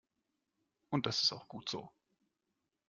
Und 0.89 1.05
das 1.05 1.21
ist 1.21 1.31
auch 1.31 1.47
gut 1.47 1.69
so. 1.69 1.91